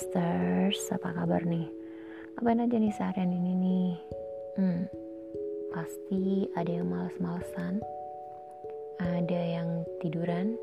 [0.00, 1.68] Kensters, apa kabar nih?
[2.32, 3.92] Ngapain aja nih seharian ini nih?
[4.56, 4.88] Hmm,
[5.76, 7.84] pasti ada yang males-malesan,
[8.96, 10.56] ada yang tiduran,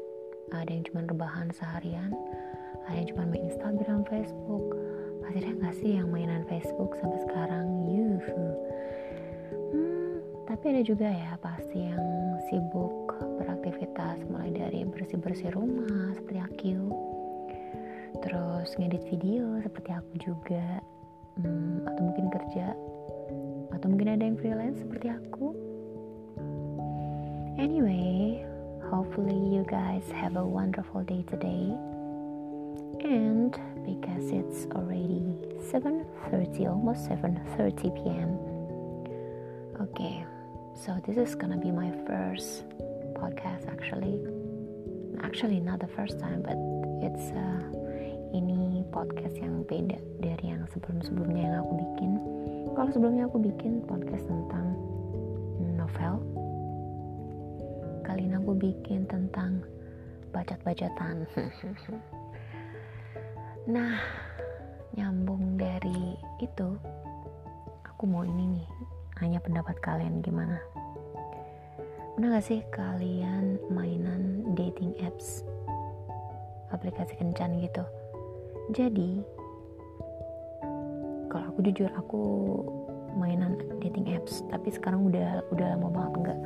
[0.57, 2.17] ada yang cuma rebahan seharian,
[2.89, 4.73] ada yang cuma main Instagram, Facebook.
[5.21, 7.69] Pasti ada nggak sih yang mainan Facebook sampai sekarang?
[7.93, 8.45] Yuhu.
[9.53, 10.13] Hmm,
[10.49, 12.01] tapi ada juga ya pasti yang
[12.49, 17.06] sibuk beraktivitas mulai dari bersih-bersih rumah seperti aku
[18.27, 20.83] terus ngedit video seperti aku juga.
[21.39, 22.75] Hmm, atau mungkin kerja.
[23.71, 25.55] Atau mungkin ada yang freelance seperti aku.
[27.55, 28.43] Anyway
[28.91, 31.71] hopefully you guys have a wonderful day today.
[33.07, 33.55] And
[33.87, 35.39] because it's already
[35.71, 38.35] 7:30 almost 7:30 p.m.
[39.79, 40.25] okay
[40.75, 42.67] so this is gonna be my first
[43.15, 44.19] podcast actually.
[45.23, 46.59] Actually not the first time but
[47.01, 47.86] it's uh,
[48.35, 52.11] ini podcast yang beda dari yang sebelum-sebelumnya yang aku bikin.
[52.75, 54.75] Kalau sebelumnya aku bikin podcast tentang
[55.77, 56.19] novel.
[58.03, 59.63] Kali ini aku bikin tentang
[60.35, 61.23] bacot-bacotan.
[63.67, 63.99] Nah
[64.95, 66.79] nyambung dari itu
[67.83, 68.67] aku mau ini nih
[69.19, 70.55] hanya pendapat kalian gimana?
[72.15, 75.43] Pernah gak sih kalian mainan dating apps?
[76.71, 77.83] Aplikasi kencan gitu
[78.75, 79.23] jadi
[81.27, 82.23] kalau aku jujur aku
[83.17, 86.39] mainan dating apps tapi sekarang udah udah lama banget enggak.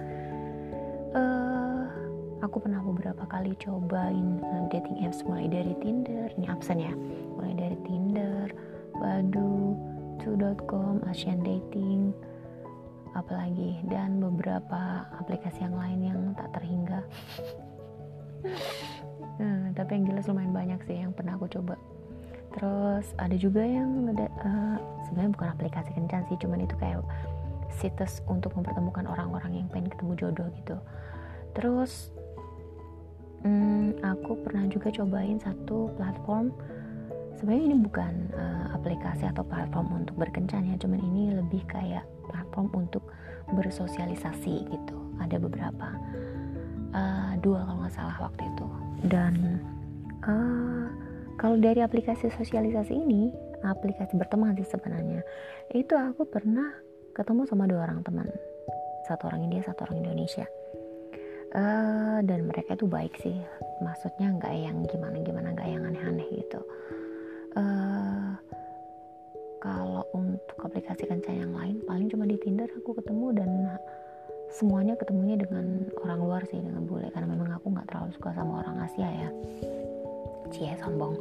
[1.12, 1.84] Uh,
[2.40, 6.94] aku pernah beberapa kali cobain uh, dating apps mulai dari Tinder ini absen ya
[7.36, 8.48] mulai dari Tinder
[8.96, 9.76] Badu
[10.24, 12.14] 2.com Asian Dating
[13.12, 17.02] apalagi dan beberapa aplikasi yang lain yang tak terhingga.
[19.36, 21.76] Hmm, tapi yang jelas lumayan banyak sih yang pernah aku coba
[22.52, 27.04] terus ada juga yang uh, sebenarnya bukan aplikasi kencan sih cuman itu kayak
[27.80, 30.76] situs untuk mempertemukan orang-orang yang pengen ketemu jodoh gitu.
[31.56, 32.12] Terus
[33.44, 36.52] hmm, aku pernah juga cobain satu platform.
[37.40, 42.70] Sebenarnya ini bukan uh, aplikasi atau platform untuk berkencan ya cuman ini lebih kayak platform
[42.76, 43.02] untuk
[43.56, 44.98] bersosialisasi gitu.
[45.18, 45.90] Ada beberapa
[46.94, 48.68] uh, dua kalau nggak salah waktu itu.
[49.10, 49.58] Dan
[50.22, 50.86] uh,
[51.42, 53.34] kalau dari aplikasi sosialisasi ini
[53.66, 55.26] aplikasi berteman sih sebenarnya.
[55.74, 56.70] Itu aku pernah
[57.18, 58.30] ketemu sama dua orang teman.
[59.10, 60.46] Satu orang India satu orang Indonesia.
[61.52, 63.34] Uh, dan mereka itu baik sih.
[63.82, 66.62] Maksudnya nggak yang gimana gimana nggak yang aneh-aneh gitu.
[67.58, 68.38] Uh,
[69.58, 73.50] kalau untuk aplikasi kencan yang lain paling cuma di Tinder aku ketemu dan
[74.54, 77.10] semuanya ketemunya dengan orang luar sih dengan bule.
[77.10, 79.30] Karena memang aku nggak terlalu suka sama orang Asia ya
[80.52, 81.18] cie sombong.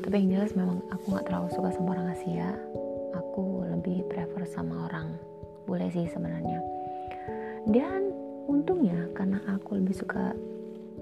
[0.00, 2.54] Tapi yang jelas memang aku nggak terlalu suka sama orang Asia.
[3.18, 5.18] Aku lebih prefer sama orang
[5.66, 6.62] bule sih sebenarnya.
[7.68, 8.14] Dan
[8.48, 10.32] untungnya karena aku lebih suka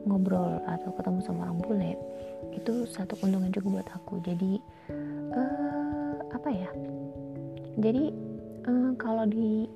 [0.09, 1.93] ngobrol atau ketemu sama orang bule
[2.57, 4.21] itu satu keuntungan juga buat aku.
[4.25, 4.59] Jadi
[5.37, 6.71] uh, apa ya?
[7.79, 8.11] Jadi
[8.67, 9.69] uh, kalau di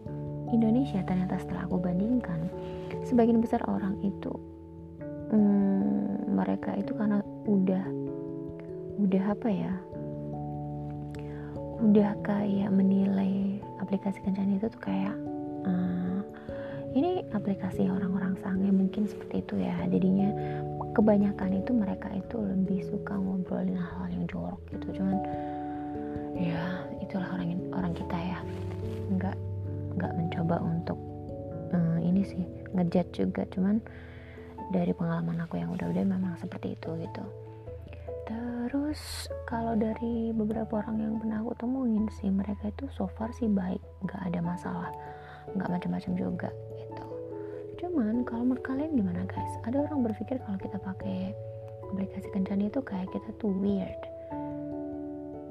[0.53, 2.51] Indonesia ternyata setelah aku bandingkan
[3.09, 4.33] sebagian besar orang itu
[5.33, 7.85] um, mereka itu karena udah.
[9.01, 9.73] Udah apa ya?
[11.83, 15.17] Udah kayak menilai aplikasi kencan itu tuh kayak
[15.67, 16.23] uh,
[16.95, 19.75] ini aplikasi orang-orang sange mungkin seperti itu ya.
[19.91, 20.31] Jadinya
[20.95, 25.03] kebanyakan itu mereka itu lebih suka ngobrolin hal-hal yang jorok gitu.
[25.03, 25.19] Cuman
[26.39, 28.39] ya itulah orang orang kita ya.
[29.19, 29.37] Nggak
[29.99, 30.99] nggak mencoba untuk
[31.75, 32.45] uh, ini sih
[32.79, 33.43] ngejat juga.
[33.51, 33.83] Cuman
[34.73, 37.25] dari pengalaman aku yang udah-udah memang seperti itu gitu.
[38.25, 43.51] Terus kalau dari beberapa orang yang pernah aku temuin sih mereka itu so far sih
[43.51, 44.91] baik nggak ada masalah
[45.53, 46.51] nggak macam-macam juga
[46.81, 47.07] gitu.
[47.85, 49.53] Cuman kalau menurut kalian gimana guys?
[49.69, 51.37] Ada orang berpikir kalau kita pakai
[51.93, 54.01] aplikasi kencan itu kayak kita tuh weird.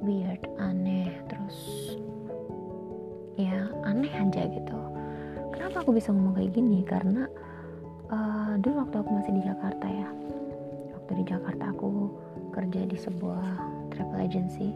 [0.01, 1.57] Weird aneh terus
[3.37, 4.79] ya aneh aja gitu.
[5.53, 6.81] Kenapa aku bisa ngomong kayak gini?
[6.81, 7.29] Karena
[8.11, 10.09] uh, dulu waktu aku masih di Jakarta ya.
[10.99, 12.11] Waktu di Jakarta aku
[12.51, 13.45] kerja di sebuah
[13.95, 14.75] travel agency.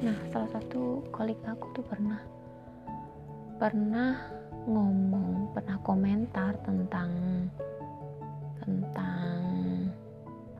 [0.00, 2.22] Nah salah satu kolik aku tuh pernah
[3.56, 4.14] pernah
[4.68, 7.10] ngomong pernah komentar tentang
[8.62, 9.40] tentang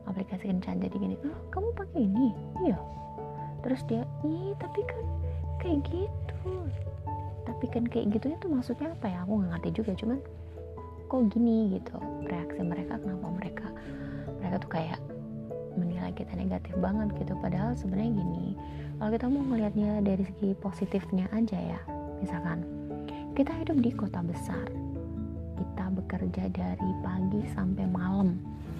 [0.07, 0.83] aplikasi kencan.
[0.83, 2.27] Jadi gini oh kamu pakai ini?
[2.67, 2.77] Iya.
[3.63, 5.03] Terus dia ih tapi kan
[5.63, 6.51] kayak gitu.
[7.47, 9.23] Tapi kan kayak gitu itu maksudnya apa ya?
[9.23, 10.19] Aku nggak ngerti juga cuman
[11.07, 13.67] kok gini gitu reaksi mereka kenapa mereka
[14.37, 14.99] mereka tuh kayak
[15.77, 17.37] menilai kita negatif banget gitu.
[17.37, 18.45] Padahal sebenarnya gini
[18.97, 21.79] kalau kita mau melihatnya dari segi positifnya aja ya
[22.17, 22.65] misalkan
[23.37, 24.65] kita hidup di kota besar
[25.57, 28.37] kita bekerja dari pagi sampai malam.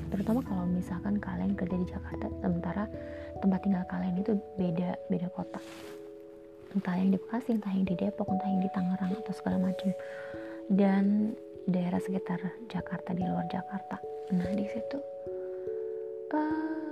[0.07, 2.83] Terutama kalau misalkan kalian kerja di Jakarta sementara
[3.43, 5.61] tempat tinggal kalian itu beda beda kota.
[6.73, 9.91] Entah yang di Bekasi entah yang di Depok entah yang di Tangerang atau segala macam.
[10.67, 11.33] Dan
[11.67, 12.39] daerah sekitar
[12.71, 13.99] Jakarta di luar Jakarta.
[14.31, 14.97] Nah di situ
[16.31, 16.91] uh,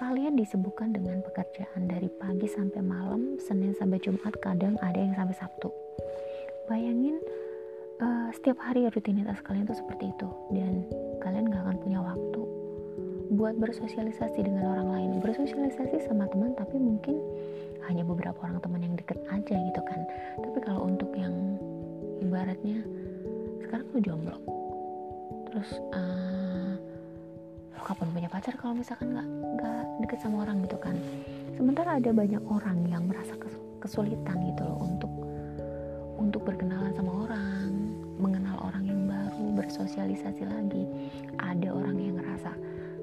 [0.00, 5.36] kalian disebutkan dengan pekerjaan dari pagi sampai malam Senin sampai Jumat kadang ada yang sampai
[5.36, 5.68] Sabtu.
[6.66, 7.20] Bayangin
[8.00, 10.88] uh, setiap hari rutinitas kalian tuh seperti itu dan
[11.20, 12.42] kalian gak akan punya waktu
[13.36, 15.10] buat bersosialisasi dengan orang lain.
[15.20, 17.20] Bersosialisasi sama teman tapi mungkin
[17.84, 20.00] hanya beberapa orang teman yang deket aja gitu kan.
[20.40, 21.60] Tapi kalau untuk yang
[22.24, 22.95] ibaratnya
[23.66, 24.36] sekarang lu jomblo
[25.50, 26.78] terus uh,
[27.74, 29.28] lo kapan punya pacar kalau misalkan nggak
[29.58, 30.94] nggak deket sama orang gitu kan?
[31.56, 33.34] Sementara ada banyak orang yang merasa
[33.82, 35.12] kesulitan gitu loh untuk
[36.16, 37.72] untuk berkenalan sama orang
[38.16, 40.84] mengenal orang yang baru bersosialisasi lagi.
[41.40, 42.52] Ada orang yang ngerasa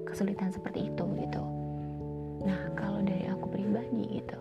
[0.07, 1.43] kesulitan seperti itu gitu.
[2.45, 4.39] Nah kalau dari aku pribadi gitu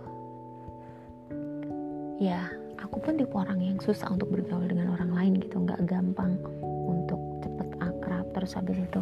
[2.22, 2.46] ya
[2.92, 5.64] aku pun tipe orang yang susah untuk bergaul dengan orang lain gitu.
[5.64, 6.36] Nggak gampang
[6.84, 8.28] untuk cepet akrab.
[8.36, 9.00] Terus habis itu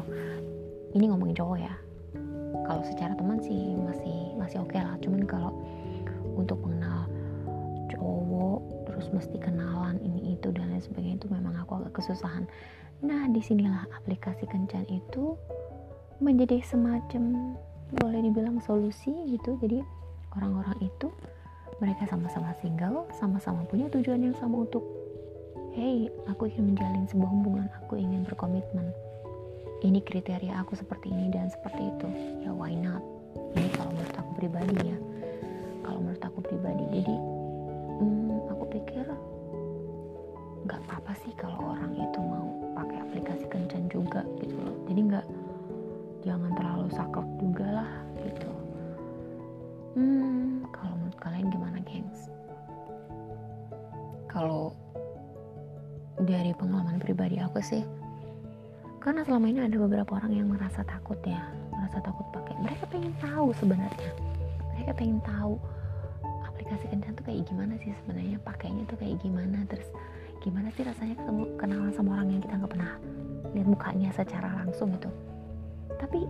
[0.95, 1.75] ini ngomongin cowok ya.
[2.71, 4.95] Kalau secara teman sih masih masih oke okay lah.
[5.03, 5.51] Cuman kalau
[6.39, 7.11] untuk mengenal
[7.91, 12.47] cowok terus mesti kenalan ini itu dan lain sebagainya itu memang aku agak kesusahan.
[13.03, 15.35] Nah di sinilah aplikasi kencan itu
[16.23, 17.59] menjadi semacam
[17.99, 19.59] boleh dibilang solusi gitu.
[19.59, 19.83] Jadi
[20.39, 21.11] orang-orang itu
[21.81, 24.85] mereka sama-sama single sama-sama punya tujuan yang sama untuk
[25.73, 28.93] hey aku ingin menjalin sebuah hubungan aku ingin berkomitmen.
[29.81, 32.09] Ini kriteria aku seperti ini dan seperti itu.
[32.45, 33.01] Ya why not?
[33.57, 34.99] Ini kalau menurut aku pribadi ya.
[35.81, 37.17] Kalau menurut aku pribadi jadi
[37.97, 39.09] hmm, aku pikir
[40.69, 42.45] nggak apa-apa sih kalau orang itu mau
[42.77, 44.77] pakai aplikasi kencan juga gitu loh.
[44.85, 45.27] Jadi nggak
[46.29, 47.91] jangan terlalu saklek juga lah
[48.21, 48.51] gitu.
[49.97, 50.30] Hmm
[56.31, 57.83] dari pengalaman pribadi aku sih.
[59.03, 61.41] Karena selama ini ada beberapa orang yang merasa takut ya
[61.75, 62.55] merasa takut pakai.
[62.63, 64.11] Mereka pengen tahu sebenarnya.
[64.77, 65.59] Mereka pengen tahu
[66.47, 69.89] aplikasi kencan tuh kayak gimana sih sebenarnya pakainya tuh kayak gimana terus
[70.45, 72.93] gimana sih rasanya ketemu kenalan sama orang yang kita nggak pernah
[73.51, 75.11] lihat mukanya secara langsung gitu.
[75.99, 76.21] Tapi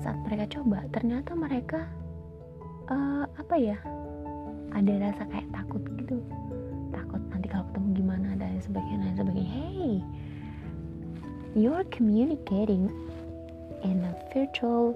[0.00, 1.80] saat mereka coba ternyata mereka
[2.88, 3.76] uh, apa ya
[4.70, 6.22] ada rasa kayak takut gitu
[6.90, 9.50] takut nanti kalau ketemu gimana dan sebagainya dan sebagainya.
[9.50, 9.90] Hey
[11.58, 12.86] you're communicating
[13.82, 14.94] in a virtual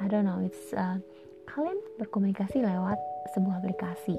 [0.00, 0.96] I don't know it's uh,
[1.44, 2.96] kalian berkomunikasi lewat
[3.36, 4.16] sebuah aplikasi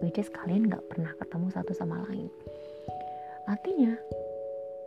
[0.00, 2.32] which is kalian nggak pernah ketemu satu sama lain.
[3.44, 3.92] Artinya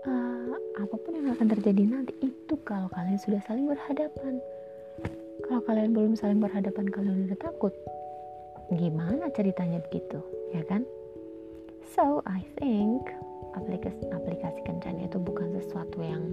[0.09, 4.41] uh, apa pun yang akan terjadi nanti itu kalau kalian sudah saling berhadapan.
[5.43, 7.73] Kalau kalian belum saling berhadapan kalian udah takut
[8.71, 10.85] gimana ceritanya begitu ya kan?
[11.93, 13.09] So I think
[13.57, 16.23] aplikasi aplikasi kencan itu bukan sesuatu yang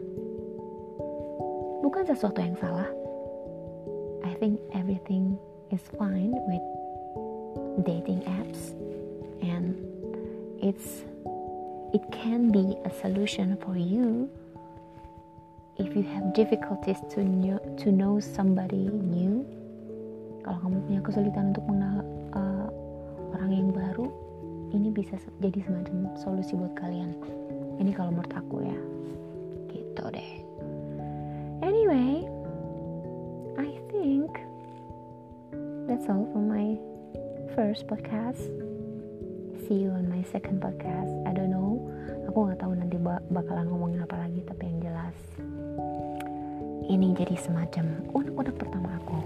[1.80, 2.88] bukan sesuatu yang salah.
[4.24, 5.40] I think everything
[5.72, 6.64] is fine with
[7.88, 8.76] dating apps
[9.40, 9.74] and
[10.60, 11.02] it's
[11.96, 14.28] it can be a solution for you
[15.80, 19.42] if you have difficulties to know, to know somebody new.
[20.44, 21.96] Kalau kamu punya kesulitan untuk mengenal
[22.36, 22.68] uh,
[23.30, 24.06] orang yang baru
[24.70, 27.14] ini bisa jadi semacam solusi buat kalian.
[27.82, 28.78] Ini kalau menurut aku ya.
[29.70, 30.32] Gitu deh.
[31.62, 32.26] Anyway
[33.58, 34.30] I think
[35.90, 36.78] that's all for my
[37.58, 38.42] first podcast.
[39.66, 41.10] See you on my second podcast.
[41.26, 41.78] I don't know.
[42.30, 42.96] Aku nggak tahu nanti
[43.30, 45.16] bakalan ngomongin apa lagi tapi yang jelas
[46.90, 49.18] ini jadi semacam unek-unek pertama aku.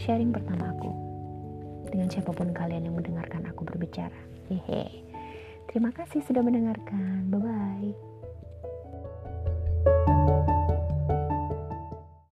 [0.00, 1.09] Sharing pertama aku
[1.88, 4.16] dengan siapa pun kalian yang mendengarkan aku berbicara.
[4.52, 5.06] Hehe.
[5.70, 7.30] Terima kasih sudah mendengarkan.
[7.30, 8.09] Bye bye.